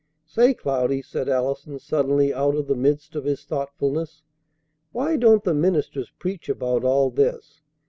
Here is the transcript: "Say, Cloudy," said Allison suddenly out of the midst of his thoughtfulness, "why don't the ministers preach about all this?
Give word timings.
"Say, 0.25 0.55
Cloudy," 0.55 1.03
said 1.03 1.29
Allison 1.29 1.77
suddenly 1.77 2.33
out 2.33 2.55
of 2.55 2.65
the 2.65 2.73
midst 2.73 3.15
of 3.15 3.25
his 3.25 3.45
thoughtfulness, 3.45 4.23
"why 4.91 5.15
don't 5.15 5.43
the 5.43 5.53
ministers 5.53 6.09
preach 6.17 6.49
about 6.49 6.83
all 6.83 7.11
this? 7.11 7.61